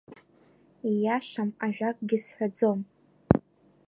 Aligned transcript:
Ииашам 0.89 1.49
ажәакгьы 1.65 2.17
сҳәаӡом. 2.23 2.79